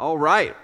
[0.00, 0.54] All right.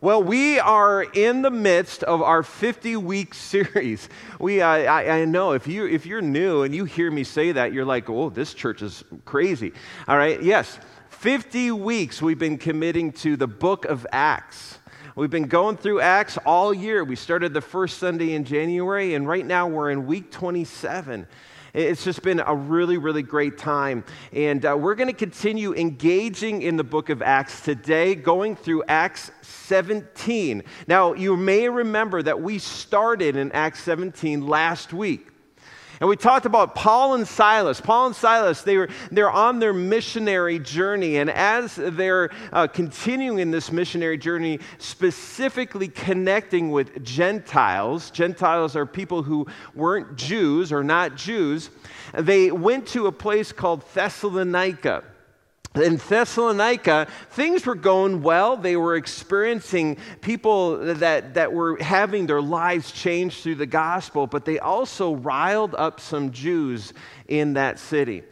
[0.00, 4.08] Well, we are in the midst of our 50 week series.
[4.40, 7.72] We, I, I, know if, you, if you're new and you hear me say that,
[7.72, 9.74] you're like, oh, this church is crazy.
[10.08, 10.76] All right, yes,
[11.10, 14.78] 50 weeks we've been committing to the book of Acts.
[15.14, 17.04] We've been going through Acts all year.
[17.04, 21.28] We started the first Sunday in January, and right now we're in week 27.
[21.72, 24.04] It's just been a really, really great time.
[24.32, 28.84] And uh, we're going to continue engaging in the book of Acts today, going through
[28.88, 30.62] Acts 17.
[30.86, 35.29] Now, you may remember that we started in Acts 17 last week.
[36.00, 37.78] And we talked about Paul and Silas.
[37.78, 41.18] Paul and Silas, they were, they're on their missionary journey.
[41.18, 48.86] And as they're uh, continuing in this missionary journey, specifically connecting with Gentiles, Gentiles are
[48.86, 51.68] people who weren't Jews or not Jews,
[52.14, 55.04] they went to a place called Thessalonica
[55.76, 58.56] in Thessalonica, things were going well.
[58.56, 64.44] They were experiencing people that, that were having their lives changed through the gospel, but
[64.44, 66.92] they also riled up some Jews
[67.28, 68.24] in that city.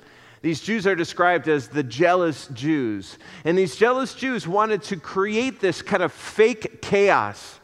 [0.43, 3.19] These Jews are described as the jealous Jews.
[3.45, 7.58] And these jealous Jews wanted to create this kind of fake chaos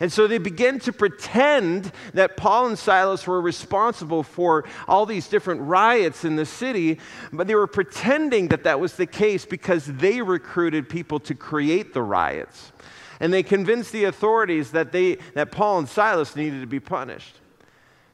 [0.00, 5.28] and so they began to pretend that Paul and Silas were responsible for all these
[5.28, 6.98] different riots in the city,
[7.32, 11.94] but they were pretending that that was the case because they recruited people to create
[11.94, 12.72] the riots.
[13.20, 17.36] And they convinced the authorities that, they, that Paul and Silas needed to be punished.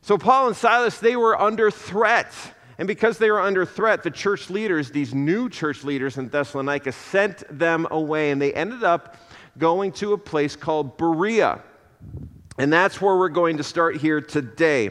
[0.03, 2.33] So Paul and Silas, they were under threat.
[2.79, 6.93] And because they were under threat, the church leaders, these new church leaders in Thessalonica,
[6.93, 8.31] sent them away.
[8.31, 9.17] And they ended up
[9.59, 11.63] going to a place called Berea.
[12.59, 14.91] And that's where we're going to start here today.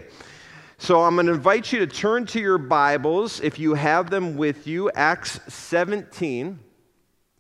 [0.80, 4.36] So I'm going to invite you to turn to your Bibles, if you have them
[4.36, 6.58] with you, Acts 17.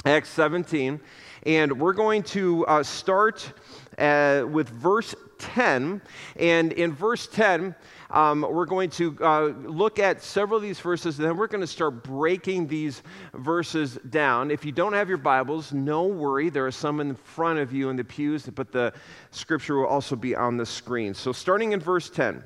[0.05, 0.99] Acts 17.
[1.43, 3.51] And we're going to uh, start
[3.97, 6.01] uh, with verse 10.
[6.37, 7.75] And in verse 10,
[8.11, 11.61] um, we're going to uh, look at several of these verses, and then we're going
[11.61, 13.01] to start breaking these
[13.33, 14.51] verses down.
[14.51, 16.49] If you don't have your Bibles, no worry.
[16.49, 18.93] There are some in front of you in the pews, but the
[19.31, 21.13] scripture will also be on the screen.
[21.13, 22.43] So, starting in verse 10.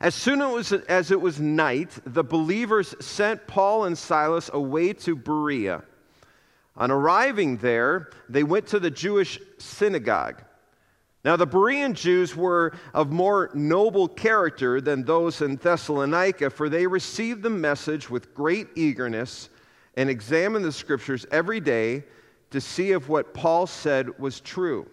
[0.00, 5.82] As soon as it was night, the believers sent Paul and Silas away to Berea.
[6.76, 10.42] On arriving there, they went to the Jewish synagogue.
[11.24, 16.86] Now, the Berean Jews were of more noble character than those in Thessalonica, for they
[16.86, 19.48] received the message with great eagerness
[19.96, 22.04] and examined the scriptures every day
[22.50, 24.86] to see if what Paul said was true.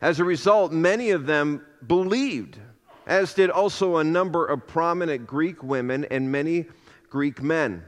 [0.00, 2.58] As a result, many of them believed,
[3.06, 6.66] as did also a number of prominent Greek women and many
[7.08, 7.84] Greek men.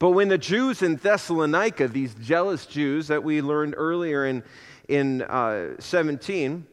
[0.00, 4.42] But when the Jews in Thessalonica, these jealous Jews that we learned earlier in
[4.90, 6.66] in uh, 17.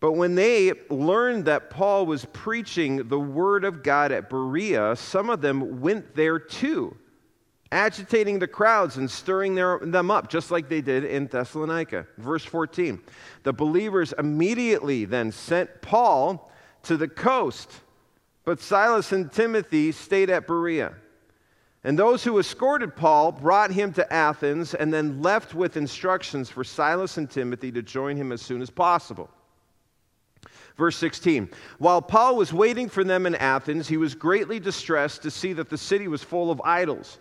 [0.00, 5.28] But when they learned that Paul was preaching the word of God at Berea, some
[5.28, 6.96] of them went there too,
[7.70, 12.06] agitating the crowds and stirring their, them up, just like they did in Thessalonica.
[12.16, 12.98] Verse 14
[13.42, 16.50] The believers immediately then sent Paul
[16.84, 17.70] to the coast,
[18.46, 20.94] but Silas and Timothy stayed at Berea.
[21.82, 26.62] And those who escorted Paul brought him to Athens and then left with instructions for
[26.62, 29.30] Silas and Timothy to join him as soon as possible.
[30.76, 31.48] Verse 16
[31.78, 35.70] While Paul was waiting for them in Athens, he was greatly distressed to see that
[35.70, 37.18] the city was full of idols.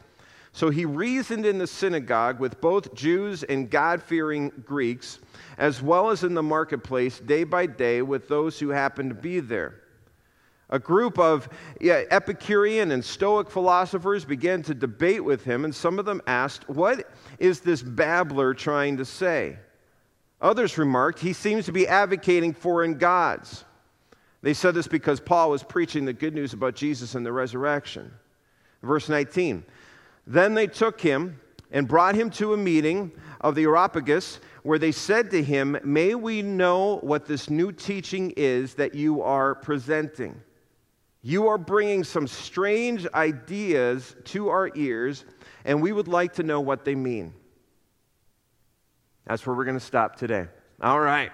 [0.52, 5.20] So he reasoned in the synagogue with both Jews and God fearing Greeks,
[5.58, 9.40] as well as in the marketplace day by day with those who happened to be
[9.40, 9.79] there.
[10.72, 11.50] A group of
[11.82, 16.70] yeah, Epicurean and Stoic philosophers began to debate with him, and some of them asked,
[16.70, 17.10] What
[17.40, 19.58] is this babbler trying to say?
[20.42, 23.66] Others remarked, He seems to be advocating foreign gods.
[24.42, 28.12] They said this because Paul was preaching the good news about Jesus and the resurrection.
[28.84, 29.64] Verse 19
[30.28, 31.40] Then they took him
[31.72, 36.16] and brought him to a meeting of the Areopagus, where they said to him, May
[36.16, 40.40] we know what this new teaching is that you are presenting.
[41.22, 45.26] You are bringing some strange ideas to our ears,
[45.66, 47.34] and we would like to know what they mean.
[49.26, 50.48] That's where we're going to stop today.
[50.82, 51.32] All right.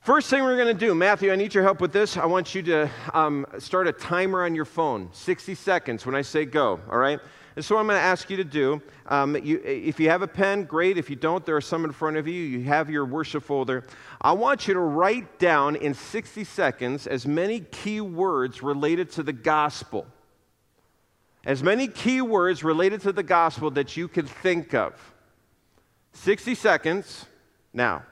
[0.00, 2.16] First thing we're going to do, Matthew, I need your help with this.
[2.16, 6.22] I want you to um, start a timer on your phone, 60 seconds when I
[6.22, 7.20] say go, all right?
[7.56, 10.28] And so, I'm going to ask you to do, um, you, if you have a
[10.28, 10.98] pen, great.
[10.98, 12.42] If you don't, there are some in front of you.
[12.42, 13.84] You have your worship folder.
[14.20, 19.22] I want you to write down in 60 seconds as many key words related to
[19.22, 20.06] the gospel
[21.44, 24.92] as many key words related to the gospel that you can think of.
[26.12, 27.26] 60 seconds
[27.72, 28.02] now.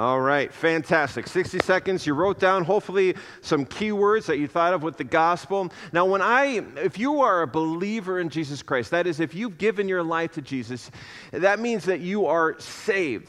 [0.00, 1.26] All right, fantastic.
[1.26, 2.06] 60 seconds.
[2.06, 5.70] You wrote down hopefully some keywords that you thought of with the gospel.
[5.92, 9.58] Now, when I, if you are a believer in Jesus Christ, that is, if you've
[9.58, 10.90] given your life to Jesus,
[11.32, 13.28] that means that you are saved.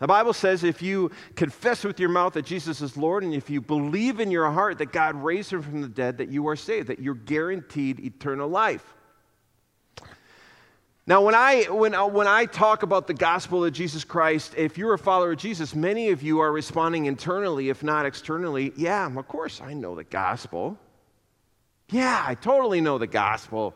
[0.00, 3.48] The Bible says if you confess with your mouth that Jesus is Lord and if
[3.48, 6.56] you believe in your heart that God raised him from the dead, that you are
[6.56, 8.96] saved, that you're guaranteed eternal life.
[11.08, 14.76] Now, when I, when, uh, when I talk about the gospel of Jesus Christ, if
[14.76, 18.74] you're a follower of Jesus, many of you are responding internally, if not externally.
[18.76, 20.78] Yeah, of course, I know the gospel.
[21.88, 23.74] Yeah, I totally know the gospel.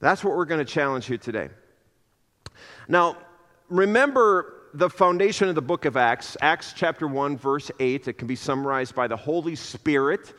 [0.00, 1.48] That's what we're going to challenge you today.
[2.86, 3.16] Now,
[3.70, 8.06] remember the foundation of the book of Acts, Acts chapter 1, verse 8.
[8.06, 10.34] It can be summarized by the Holy Spirit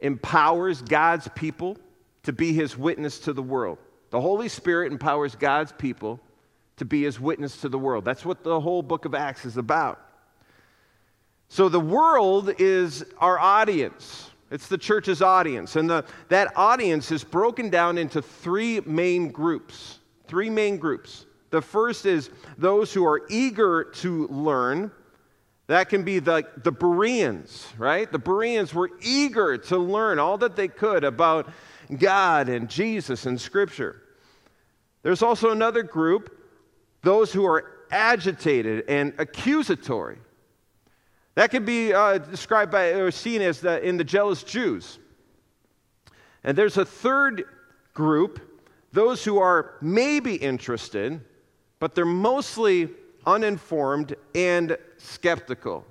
[0.00, 1.78] empowers God's people
[2.24, 3.78] to be his witness to the world.
[4.14, 6.20] The Holy Spirit empowers God's people
[6.76, 8.04] to be his witness to the world.
[8.04, 10.00] That's what the whole book of Acts is about.
[11.48, 14.30] So the world is our audience.
[14.52, 15.74] It's the church's audience.
[15.74, 19.98] And the, that audience is broken down into three main groups.
[20.28, 21.26] Three main groups.
[21.50, 24.92] The first is those who are eager to learn.
[25.66, 28.08] That can be the, the Bereans, right?
[28.12, 31.50] The Bereans were eager to learn all that they could about
[31.98, 34.02] God and Jesus and Scripture.
[35.04, 36.36] There's also another group,
[37.02, 40.16] those who are agitated and accusatory.
[41.34, 44.98] That can be uh, described by or seen as the, in the jealous Jews.
[46.42, 47.44] And there's a third
[47.92, 48.40] group,
[48.92, 51.20] those who are maybe interested,
[51.80, 52.88] but they're mostly
[53.26, 55.84] uninformed and skeptical.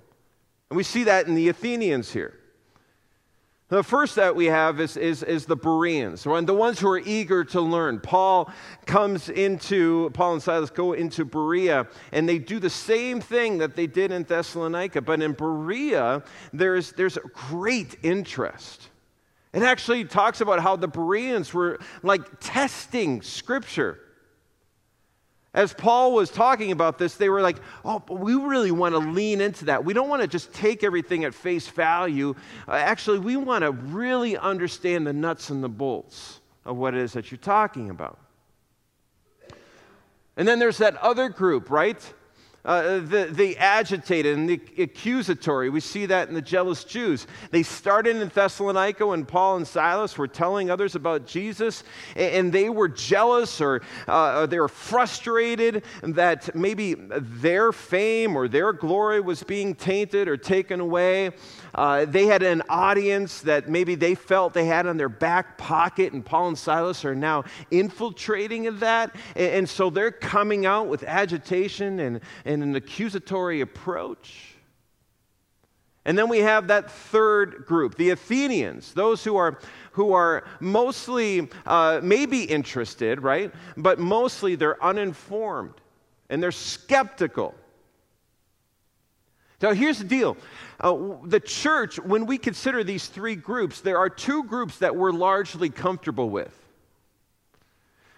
[0.71, 2.39] And we see that in the Athenians here.
[3.69, 7.44] The first that we have is, is, is the Bereans, the ones who are eager
[7.45, 8.00] to learn.
[8.00, 8.51] Paul
[8.86, 13.75] comes into, Paul and Silas go into Berea, and they do the same thing that
[13.75, 15.01] they did in Thessalonica.
[15.01, 18.89] But in Berea, there's, there's great interest.
[19.54, 24.00] It actually talks about how the Bereans were like testing Scripture
[25.53, 29.39] as Paul was talking about this, they were like, oh, we really want to lean
[29.39, 29.85] into that.
[29.85, 32.35] We don't want to just take everything at face value.
[32.67, 37.01] Uh, actually, we want to really understand the nuts and the bolts of what it
[37.01, 38.17] is that you're talking about.
[40.35, 42.13] And then there's that other group, right?
[42.65, 45.70] Uh, the, the agitated and the accusatory.
[45.70, 47.27] We see that in the jealous Jews.
[47.51, 51.84] They started in Thessalonica when Paul and Silas were telling others about Jesus,
[52.15, 58.48] and they were jealous or, uh, or they were frustrated that maybe their fame or
[58.48, 61.32] their glory was being tainted or taken away.
[61.75, 66.13] Uh, they had an audience that maybe they felt they had on their back pocket,
[66.13, 69.15] and Paul and Silas are now infiltrating of that.
[69.36, 74.53] And, and so they're coming out with agitation and, and an accusatory approach.
[76.06, 79.60] And then we have that third group, the Athenians, those who are,
[79.94, 83.53] who are mostly uh, maybe interested, right?
[83.77, 85.75] But mostly they're uninformed
[86.30, 87.56] and they're skeptical.
[89.63, 90.36] Now, here's the deal
[90.82, 90.93] uh,
[91.24, 95.70] the church, when we consider these three groups, there are two groups that we're largely
[95.70, 96.53] comfortable with.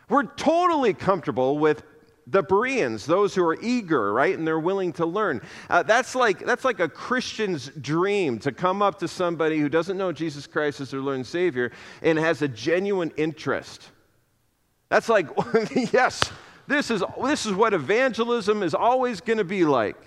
[0.10, 1.84] We're totally comfortable with
[2.28, 5.42] the Bereans, those who are eager, right, and they're willing to learn.
[5.70, 9.98] Uh, that's, like, that's like a Christian's dream to come up to somebody who doesn't
[9.98, 11.72] know Jesus Christ as their Lord and Savior
[12.02, 13.92] and has a genuine interest.
[14.90, 15.28] That's like,
[15.94, 16.24] yes,
[16.66, 19.98] this is, this is what evangelism is always going to be like.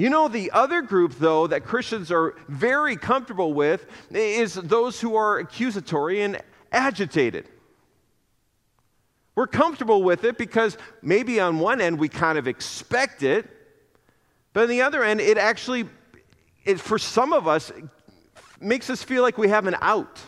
[0.00, 5.14] You know, the other group, though, that Christians are very comfortable with is those who
[5.14, 6.40] are accusatory and
[6.72, 7.46] agitated.
[9.34, 13.46] We're comfortable with it because maybe on one end we kind of expect it,
[14.54, 15.84] but on the other end, it actually,
[16.64, 17.70] it, for some of us,
[18.58, 20.18] makes us feel like we have an out.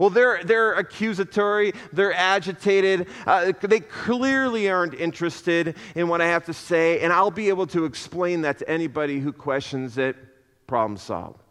[0.00, 6.46] Well, they're, they're accusatory, they're agitated, uh, they clearly aren't interested in what I have
[6.46, 10.16] to say, and I'll be able to explain that to anybody who questions it.
[10.66, 11.42] Problem solved.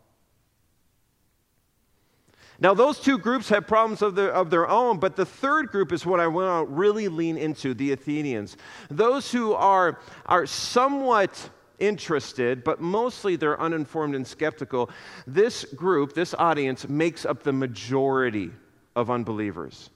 [2.60, 5.92] Now, those two groups have problems of their, of their own, but the third group
[5.92, 8.58] is what I want to really lean into the Athenians.
[8.90, 14.90] Those who are, are somewhat interested, but mostly they're uninformed and skeptical.
[15.26, 18.52] This group, this audience, makes up the majority
[18.96, 19.90] of unbelievers.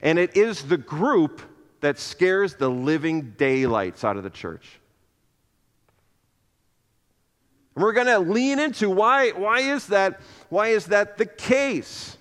[0.00, 1.42] And it is the group
[1.80, 4.80] that scares the living daylights out of the church.
[7.74, 10.20] And we're going to lean into why, why is that?
[10.48, 12.16] Why is that the case?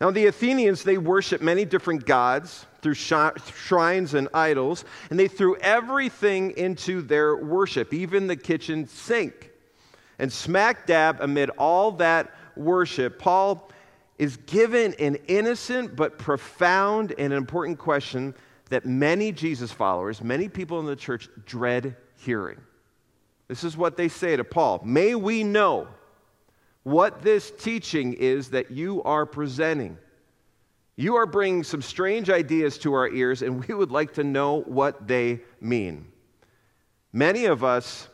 [0.00, 5.56] Now, the Athenians, they worship many different gods through shrines and idols, and they threw
[5.56, 9.50] everything into their worship, even the kitchen sink.
[10.18, 13.70] And smack dab amid all that worship, Paul
[14.18, 18.34] is given an innocent but profound and important question
[18.68, 22.60] that many Jesus followers, many people in the church dread hearing.
[23.48, 25.88] This is what they say to Paul May we know
[26.82, 29.98] what this teaching is that you are presenting.
[30.96, 34.60] You are bringing some strange ideas to our ears, and we would like to know
[34.62, 36.06] what they mean.
[37.12, 38.08] Many of us,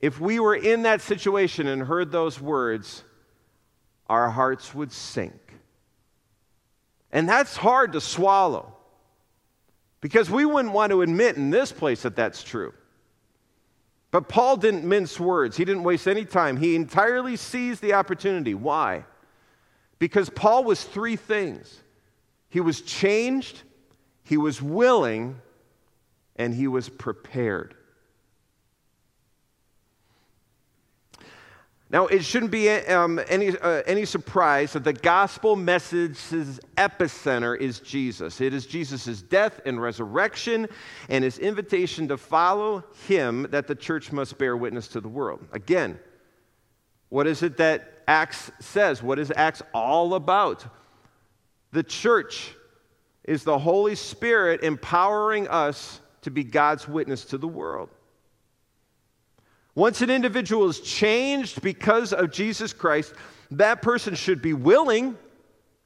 [0.00, 3.04] if we were in that situation and heard those words,
[4.08, 5.54] our hearts would sink.
[7.10, 8.74] And that's hard to swallow
[10.00, 12.72] because we wouldn't want to admit in this place that that's true.
[14.10, 16.58] But Paul didn't mince words, he didn't waste any time.
[16.58, 18.54] He entirely seized the opportunity.
[18.54, 19.04] Why?
[20.02, 21.80] Because Paul was three things
[22.48, 23.62] he was changed,
[24.24, 25.40] he was willing,
[26.34, 27.76] and he was prepared.
[31.88, 37.78] Now, it shouldn't be um, any, uh, any surprise that the gospel message's epicenter is
[37.78, 38.40] Jesus.
[38.40, 40.66] It is Jesus' death and resurrection
[41.10, 45.46] and his invitation to follow him that the church must bear witness to the world.
[45.52, 46.00] Again,
[47.12, 49.02] what is it that Acts says?
[49.02, 50.64] What is Acts all about?
[51.70, 52.54] The church
[53.24, 57.90] is the Holy Spirit empowering us to be God's witness to the world.
[59.74, 63.12] Once an individual is changed because of Jesus Christ,
[63.50, 65.18] that person should be willing.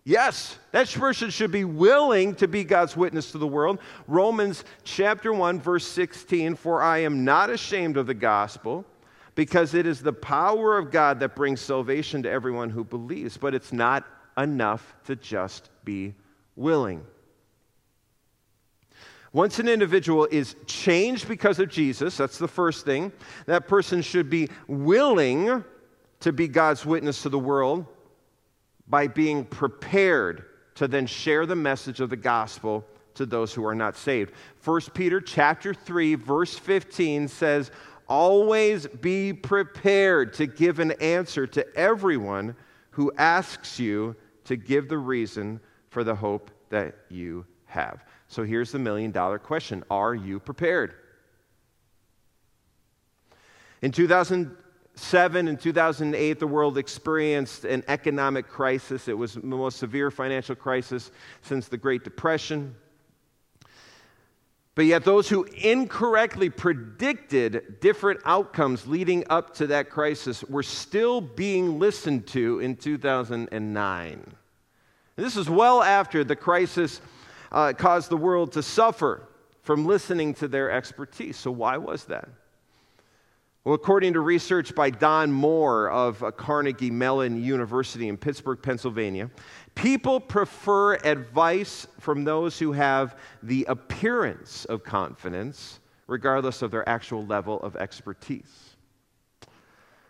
[0.04, 3.80] Yes, that person should be willing to be God's witness to the world.
[4.06, 8.84] Romans chapter 1 verse 16, for I am not ashamed of the gospel
[9.36, 13.54] because it is the power of God that brings salvation to everyone who believes, but
[13.54, 14.04] it's not
[14.36, 16.14] enough to just be
[16.56, 17.04] willing.
[19.32, 23.12] Once an individual is changed because of Jesus, that's the first thing,
[23.44, 25.62] that person should be willing
[26.20, 27.84] to be God's witness to the world
[28.88, 33.74] by being prepared to then share the message of the gospel to those who are
[33.74, 34.32] not saved.
[34.64, 37.70] 1 Peter chapter 3 verse 15 says,
[38.08, 42.56] "Always be prepared to give an answer to everyone
[42.90, 48.72] who asks you to give the reason for the hope that you have." So here's
[48.72, 50.94] the million dollar question Are you prepared?
[53.82, 59.06] In 2007 and 2008, the world experienced an economic crisis.
[59.06, 61.10] It was the most severe financial crisis
[61.42, 62.74] since the Great Depression.
[64.76, 71.22] But yet, those who incorrectly predicted different outcomes leading up to that crisis were still
[71.22, 74.34] being listened to in 2009.
[75.16, 77.00] This is well after the crisis
[77.50, 79.26] uh, caused the world to suffer
[79.62, 81.38] from listening to their expertise.
[81.38, 82.28] So, why was that?
[83.66, 89.28] Well, according to research by Don Moore of Carnegie Mellon University in Pittsburgh, Pennsylvania,
[89.74, 97.26] people prefer advice from those who have the appearance of confidence, regardless of their actual
[97.26, 98.76] level of expertise.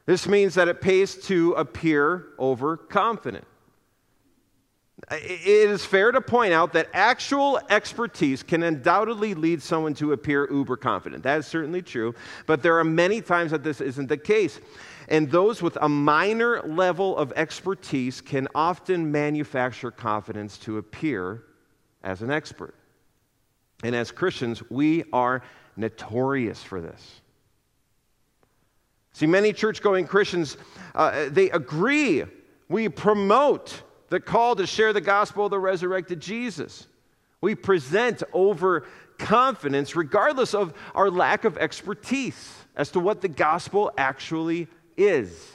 [0.04, 3.46] This means that it pays to appear overconfident.
[5.08, 10.48] It is fair to point out that actual expertise can undoubtedly lead someone to appear
[10.50, 11.22] uber confident.
[11.22, 12.12] That is certainly true,
[12.46, 14.58] but there are many times that this isn't the case.
[15.08, 21.44] And those with a minor level of expertise can often manufacture confidence to appear
[22.02, 22.74] as an expert.
[23.84, 25.42] And as Christians, we are
[25.76, 27.20] notorious for this.
[29.12, 30.56] See, many church going Christians,
[30.96, 32.24] uh, they agree.
[32.68, 36.86] We promote the call to share the gospel of the resurrected Jesus.
[37.40, 38.86] We present over
[39.18, 45.52] confidence, regardless of our lack of expertise as to what the gospel actually is.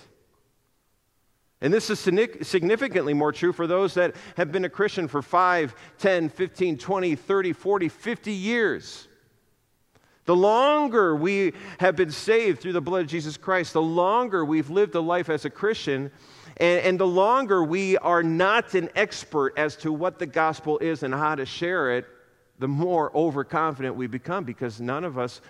[1.64, 5.76] And this is significantly more true for those that have been a Christian for 5,
[6.00, 9.08] 10, 15, 20, 30, 40, 50 years.
[10.26, 14.72] The longer we have been saved through the blood of Jesus Christ, the longer we've
[14.72, 16.12] lived a life as a Christian,
[16.62, 21.02] and, and, the longer we are not an expert as to what the gospel is
[21.02, 22.06] and how to share it,
[22.60, 25.42] the more overconfident we become because none of us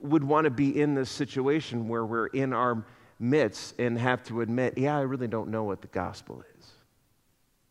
[0.00, 2.84] would want to be in this situation where we're in our
[3.20, 6.66] midst and have to admit, yeah, I really don't know what the gospel is.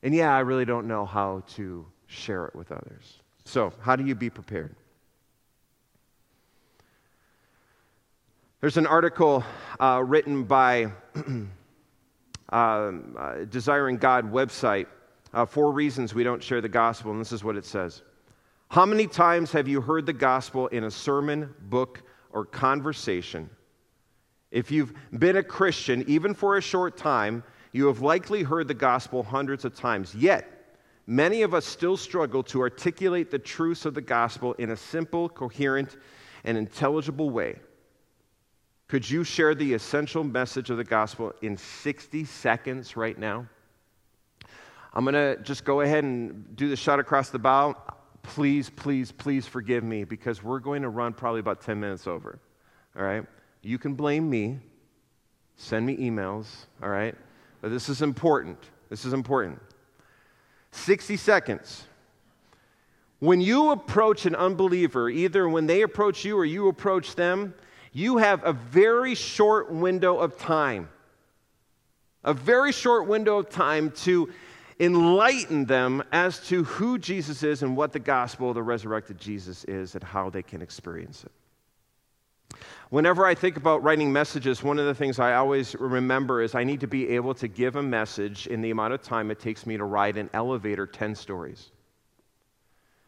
[0.02, 3.20] And yeah, I really don't know how to share it with others.
[3.44, 4.76] So, how do you be prepared?
[8.62, 9.44] There's an article
[9.80, 10.92] uh, written by
[12.52, 14.88] uh, uh, Desiring God website,
[15.34, 18.02] uh, Four Reasons We Don't Share the Gospel, and this is what it says.
[18.70, 23.50] How many times have you heard the gospel in a sermon, book, or conversation?
[24.52, 28.74] If you've been a Christian, even for a short time, you have likely heard the
[28.74, 30.16] gospel hundreds of times.
[30.16, 30.76] Yet,
[31.06, 35.30] many of us still struggle to articulate the truths of the gospel in a simple,
[35.30, 35.98] coherent,
[36.44, 37.60] and intelligible way.
[38.88, 43.46] Could you share the essential message of the gospel in 60 seconds right now?
[44.94, 47.76] I'm going to just go ahead and do the shot across the bow.
[48.24, 52.40] Please, please, please forgive me because we're going to run probably about 10 minutes over.
[52.96, 53.26] All right?
[53.62, 54.60] You can blame me.
[55.58, 56.46] Send me emails,
[56.82, 57.16] all right?
[57.62, 58.58] But this is important.
[58.90, 59.60] This is important.
[60.72, 61.84] 60 seconds.
[63.20, 67.54] When you approach an unbeliever, either when they approach you or you approach them,
[67.94, 70.90] you have a very short window of time,
[72.24, 74.30] a very short window of time to
[74.80, 79.64] enlighten them as to who Jesus is and what the gospel of the resurrected Jesus
[79.66, 81.32] is and how they can experience it.
[82.90, 86.64] Whenever I think about writing messages, one of the things I always remember is I
[86.64, 89.66] need to be able to give a message in the amount of time it takes
[89.66, 91.72] me to ride an elevator 10 stories.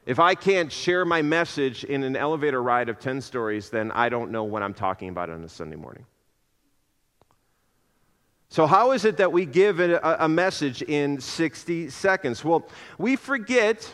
[0.10, 4.10] If I can't share my message in an elevator ride of 10 stories, then I
[4.10, 6.04] don't know what I'm talking about on a Sunday morning.
[8.50, 12.44] So, how is it that we give a, message in 60 seconds?
[12.44, 12.68] Well,
[12.98, 13.88] we forget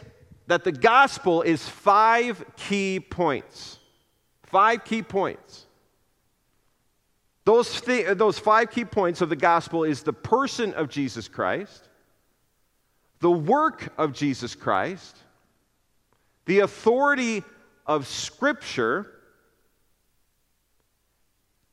[0.47, 3.79] that the gospel is five key points.
[4.43, 5.65] Five key points.
[7.43, 11.89] Those, th- those five key points of the gospel is the person of Jesus Christ,
[13.19, 15.17] the work of Jesus Christ,
[16.45, 17.43] the authority
[17.85, 19.11] of Scripture,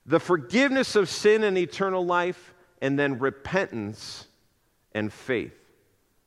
[0.06, 4.26] the forgiveness of sin and eternal life, and then repentance
[4.92, 5.54] and faith.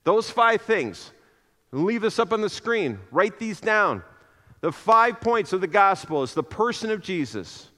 [0.03, 1.11] Those five things.
[1.71, 2.99] Leave this up on the screen.
[3.11, 4.03] Write these down.
[4.61, 7.69] The five points of the gospel is the person of Jesus,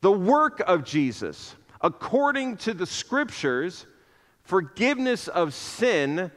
[0.00, 3.86] the work of Jesus, according to the scriptures,
[4.42, 6.30] forgiveness of sin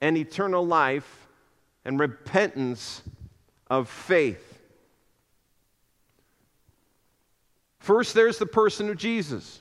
[0.00, 1.17] and eternal life,
[1.84, 3.02] and repentance
[3.68, 4.60] of faith.
[7.78, 9.60] First, there's the person of Jesus.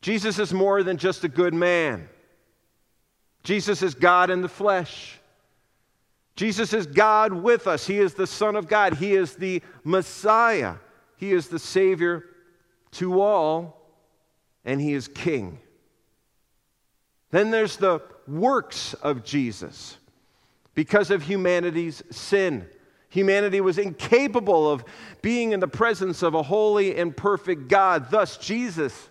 [0.00, 2.08] Jesus is more than just a good man.
[3.42, 5.20] Jesus is God in the flesh.
[6.36, 7.86] Jesus is God with us.
[7.86, 8.94] He is the Son of God.
[8.94, 10.74] He is the Messiah.
[11.16, 12.24] He is the Savior
[12.92, 13.92] to all,
[14.64, 15.60] and He is King.
[17.30, 19.96] Then there's the works of Jesus
[20.74, 22.66] because of humanity's sin.
[23.08, 24.84] Humanity was incapable of
[25.22, 28.10] being in the presence of a holy and perfect God.
[28.10, 29.10] Thus, Jesus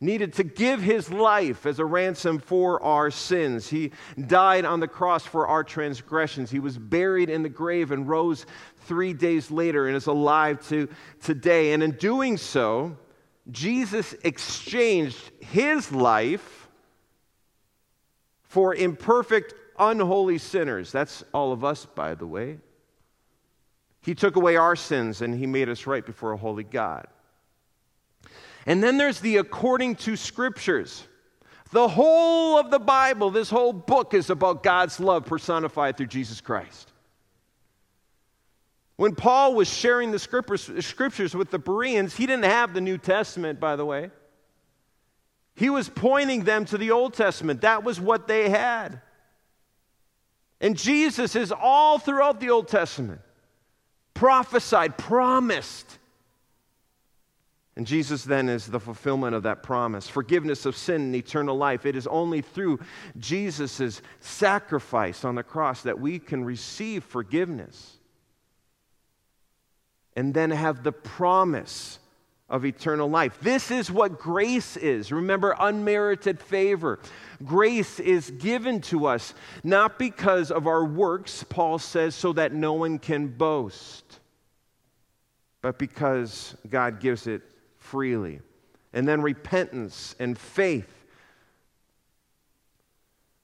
[0.00, 3.68] needed to give his life as a ransom for our sins.
[3.68, 3.92] He
[4.26, 6.50] died on the cross for our transgressions.
[6.50, 8.44] He was buried in the grave and rose
[8.86, 10.88] three days later and is alive to
[11.22, 11.72] today.
[11.72, 12.96] And in doing so,
[13.50, 16.68] Jesus exchanged his life
[18.42, 20.92] for imperfect unholy sinners.
[20.92, 22.58] That's all of us, by the way.
[24.02, 27.06] He took away our sins and he made us right before a holy God.
[28.66, 31.06] And then there's the according to scriptures.
[31.70, 36.40] The whole of the Bible, this whole book is about God's love personified through Jesus
[36.40, 36.92] Christ.
[38.96, 43.58] When Paul was sharing the scriptures with the Bereans, he didn't have the New Testament,
[43.58, 44.10] by the way.
[45.56, 47.62] He was pointing them to the Old Testament.
[47.62, 49.00] That was what they had.
[50.64, 53.20] And Jesus is all throughout the Old Testament
[54.14, 55.98] prophesied, promised.
[57.76, 61.84] And Jesus then is the fulfillment of that promise forgiveness of sin and eternal life.
[61.84, 62.80] It is only through
[63.18, 67.98] Jesus' sacrifice on the cross that we can receive forgiveness
[70.16, 71.98] and then have the promise
[72.48, 73.38] of eternal life.
[73.40, 75.10] This is what grace is.
[75.10, 76.98] Remember, unmerited favor.
[77.44, 82.74] Grace is given to us not because of our works, Paul says, so that no
[82.74, 84.20] one can boast,
[85.62, 87.42] but because God gives it
[87.78, 88.40] freely.
[88.92, 90.90] And then repentance and faith.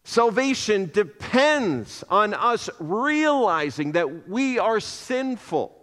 [0.05, 5.80] Salvation depends on us realizing that we are sinful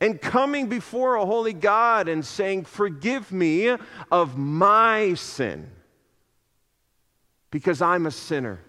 [0.00, 3.76] and coming before a holy God and saying, Forgive me
[4.10, 5.70] of my sin
[7.50, 8.60] because I'm a sinner.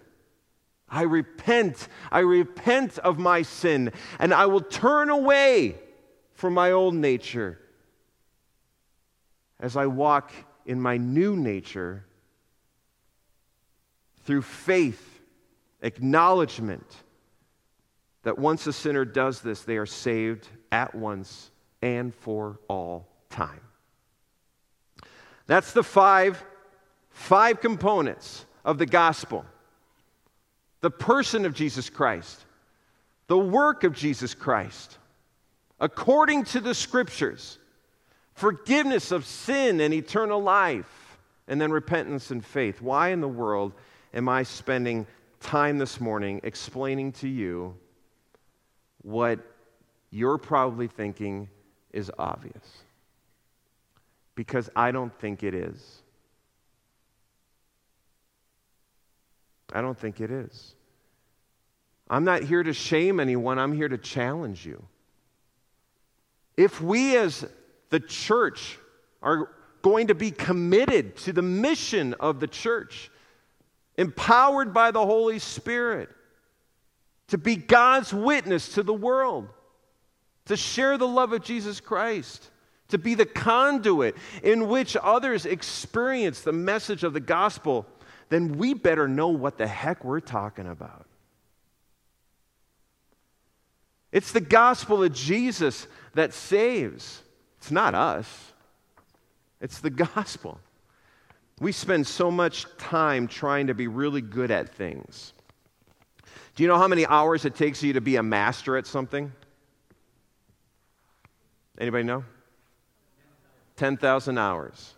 [0.88, 1.88] I repent.
[2.10, 5.76] I repent of my sin, and I will turn away
[6.34, 7.58] from my old nature
[9.58, 10.32] as I walk
[10.66, 12.04] in my new nature
[14.24, 15.20] through faith,
[15.80, 17.01] acknowledgement
[18.22, 23.60] that once a sinner does this, they are saved at once and for all time.
[25.46, 26.42] That's the five,
[27.10, 29.44] five components of the gospel
[30.82, 32.44] the person of Jesus Christ,
[33.28, 34.98] the work of Jesus Christ,
[35.78, 37.58] according to the scriptures,
[38.34, 42.82] forgiveness of sin and eternal life, and then repentance and faith.
[42.82, 43.72] Why in the world
[44.12, 45.06] am I spending
[45.40, 47.76] time this morning explaining to you
[49.02, 49.40] what
[50.10, 51.48] you're probably thinking
[51.92, 52.84] is obvious?
[54.34, 56.02] Because I don't think it is.
[59.72, 60.74] I don't think it is.
[62.08, 64.84] I'm not here to shame anyone, I'm here to challenge you.
[66.56, 67.46] If we as
[67.88, 68.78] the church
[69.22, 69.48] are
[69.80, 73.10] going to be committed to the mission of the church,
[73.96, 76.10] empowered by the Holy Spirit,
[77.28, 79.48] to be God's witness to the world,
[80.46, 82.50] to share the love of Jesus Christ,
[82.88, 87.86] to be the conduit in which others experience the message of the gospel
[88.32, 91.04] then we better know what the heck we're talking about.
[94.10, 97.20] It's the gospel of Jesus that saves.
[97.58, 98.52] It's not us,
[99.60, 100.58] it's the gospel.
[101.60, 105.34] We spend so much time trying to be really good at things.
[106.54, 109.32] Do you know how many hours it takes you to be a master at something?
[111.78, 112.24] Anybody know?
[113.76, 114.94] 10,000 hours.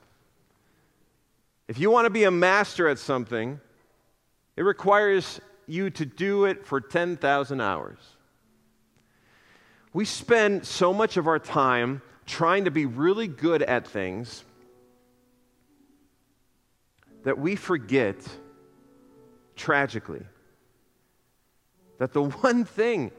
[1.68, 3.60] If you want to be a master at something,
[4.56, 7.98] it requires you to do it for 10,000 hours.
[9.92, 14.44] We spend so much of our time trying to be really good at things
[17.22, 18.16] that we forget,
[19.56, 20.26] tragically,
[22.04, 23.10] that the one thing,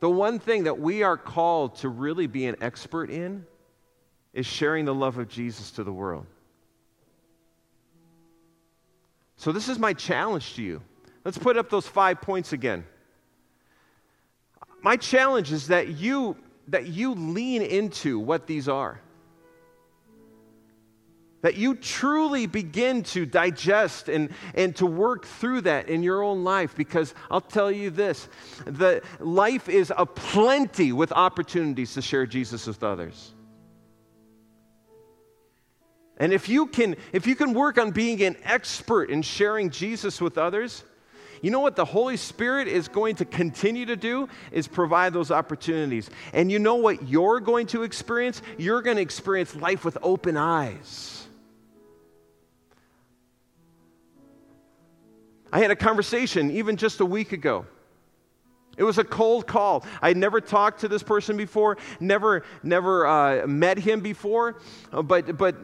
[0.00, 3.46] the one thing that we are called to really be an expert in
[4.32, 6.26] is sharing the love of Jesus to the world.
[9.36, 10.82] So, this is my challenge to you.
[11.24, 12.84] Let's put up those five points again.
[14.82, 19.00] My challenge is that you, that you lean into what these are.
[21.42, 26.44] That you truly begin to digest and, and to work through that in your own
[26.44, 26.74] life.
[26.74, 28.28] Because I'll tell you this
[28.64, 33.34] the life is a plenty with opportunities to share Jesus with others.
[36.18, 40.20] And if you can if you can work on being an expert in sharing Jesus
[40.20, 40.82] with others,
[41.42, 45.30] you know what the Holy Spirit is going to continue to do is provide those
[45.30, 46.10] opportunities.
[46.32, 48.40] And you know what you're going to experience?
[48.56, 51.15] You're going to experience life with open eyes.
[55.56, 57.64] I had a conversation even just a week ago
[58.76, 59.86] it was a cold call.
[60.02, 64.58] I would never talked to this person before, never, never uh, met him before,
[64.92, 65.56] uh, but, but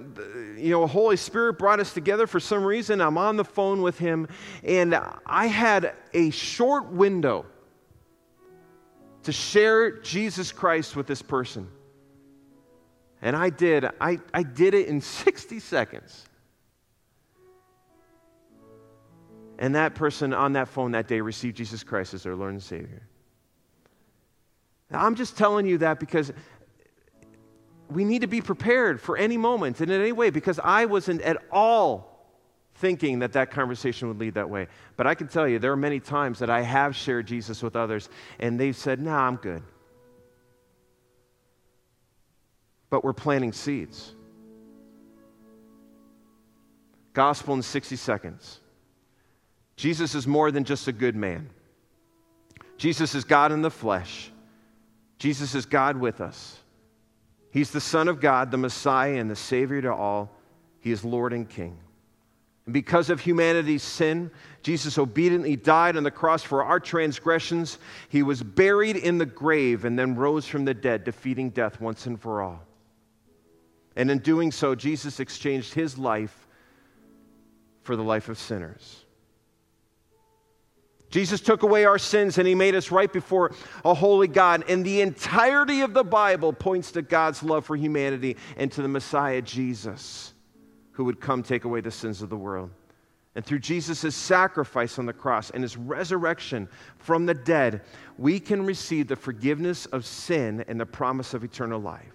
[0.57, 3.03] you know, Holy Spirit brought us together for some reason.
[3.03, 4.29] I'm on the phone with him,
[4.65, 7.45] and I had a short window
[9.25, 11.69] to share Jesus Christ with this person.
[13.21, 13.85] And I did.
[14.01, 16.25] I, I did it in 60 seconds.
[19.59, 22.63] And that person on that phone that day received Jesus Christ as their Lord and
[22.63, 23.03] Savior.
[24.91, 26.33] Now, I'm just telling you that because
[27.91, 31.23] we need to be prepared for any moment and in any way because I wasn't
[31.23, 32.13] at all
[32.77, 34.67] thinking that that conversation would lead that way.
[34.97, 37.77] But I can tell you, there are many times that I have shared Jesus with
[37.77, 39.63] others, and they've said, Nah, I'm good.
[42.91, 44.15] But we're planting seeds.
[47.13, 48.62] Gospel in 60 seconds.
[49.83, 51.51] Jesus is more than just a good man.
[52.77, 54.31] Jesus is God in the flesh.
[55.19, 56.57] Jesus is God with us.
[57.51, 60.31] He's the Son of God, the Messiah, and the Savior to all.
[60.79, 61.77] He is Lord and King.
[62.67, 64.31] And because of humanity's sin,
[64.63, 67.79] Jesus obediently died on the cross for our transgressions.
[68.09, 72.07] He was buried in the grave and then rose from the dead, defeating death once
[72.07, 72.63] and for all.
[73.97, 76.47] And in doing so, Jesus exchanged his life
[77.83, 79.02] for the life of sinners.
[81.13, 83.53] Jesus took away our sins and he made us right before
[83.85, 84.65] a holy God.
[84.67, 88.89] And the entirety of the Bible points to God's love for humanity and to the
[88.89, 90.33] Messiah, Jesus,
[90.93, 92.71] who would come take away the sins of the world.
[93.35, 97.83] And through Jesus' sacrifice on the cross and his resurrection from the dead,
[98.17, 102.15] we can receive the forgiveness of sin and the promise of eternal life.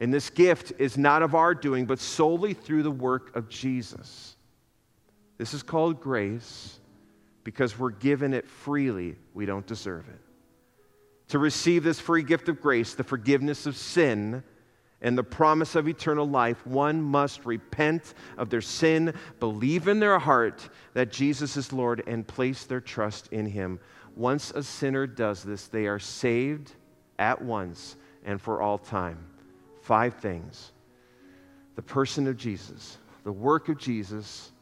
[0.00, 4.36] And this gift is not of our doing, but solely through the work of Jesus.
[5.38, 6.78] This is called grace
[7.48, 9.16] because we're given it freely.
[9.32, 10.20] We don't deserve it.
[11.28, 14.42] To receive this free gift of grace, the forgiveness of sin,
[15.00, 20.18] and the promise of eternal life, one must repent of their sin, believe in their
[20.18, 23.80] heart that Jesus is Lord, and place their trust in Him.
[24.14, 26.74] Once a sinner does this, they are saved
[27.18, 29.24] at once and for all time.
[29.80, 30.72] Five things
[31.76, 34.52] the person of Jesus, the work of Jesus,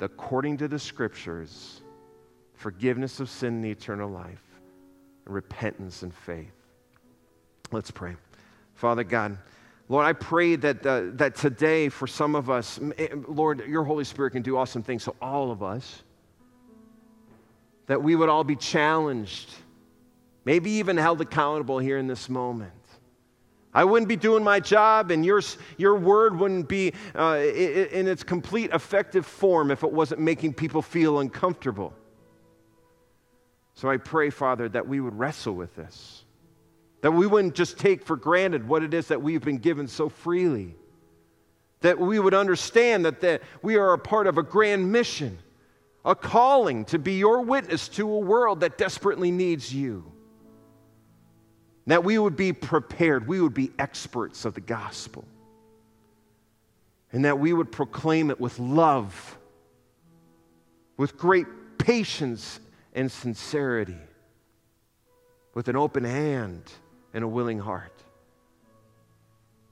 [0.00, 1.82] according to the scriptures,
[2.60, 4.44] forgiveness of sin and eternal life,
[5.24, 6.52] and repentance and faith.
[7.72, 8.16] Let's pray.
[8.74, 9.38] Father God,
[9.88, 14.04] Lord, I pray that, uh, that today for some of us, eh, Lord, your Holy
[14.04, 16.02] Spirit can do awesome things, so all of us,
[17.86, 19.48] that we would all be challenged,
[20.44, 22.72] maybe even held accountable here in this moment.
[23.72, 25.40] I wouldn't be doing my job, and your,
[25.78, 30.82] your word wouldn't be uh, in its complete effective form if it wasn't making people
[30.82, 31.94] feel uncomfortable.
[33.80, 36.22] So I pray, Father, that we would wrestle with this,
[37.00, 40.10] that we wouldn't just take for granted what it is that we've been given so
[40.10, 40.74] freely,
[41.80, 45.38] that we would understand that, that we are a part of a grand mission,
[46.04, 50.12] a calling to be your witness to a world that desperately needs you.
[51.86, 55.24] That we would be prepared, we would be experts of the gospel,
[57.12, 59.38] and that we would proclaim it with love,
[60.98, 61.46] with great
[61.78, 62.60] patience
[62.94, 63.98] and sincerity,
[65.54, 66.62] with an open hand
[67.14, 67.92] and a willing heart.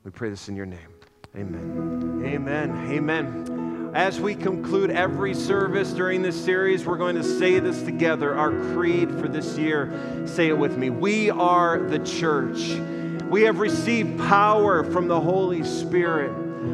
[0.05, 0.89] We pray this in your name.
[1.37, 2.23] Amen.
[2.25, 2.91] Amen.
[2.91, 3.91] Amen.
[3.95, 8.51] As we conclude every service during this series, we're going to say this together our
[8.73, 10.25] creed for this year.
[10.27, 10.91] Say it with me.
[10.91, 12.75] We are the church.
[13.31, 16.33] We have received power from the Holy Spirit.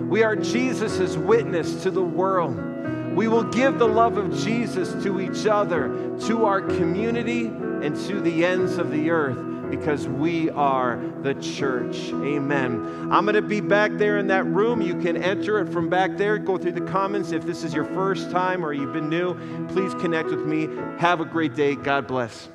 [0.09, 2.74] We are Jesus' witness to the world.
[3.15, 5.89] We will give the love of Jesus to each other,
[6.27, 9.39] to our community, and to the ends of the earth
[9.71, 12.11] because we are the church.
[12.13, 13.09] Amen.
[13.11, 14.81] I'm going to be back there in that room.
[14.81, 16.39] You can enter it from back there.
[16.39, 17.33] Go through the comments.
[17.33, 19.35] If this is your first time or you've been new,
[19.69, 20.69] please connect with me.
[20.99, 21.75] Have a great day.
[21.75, 22.49] God bless.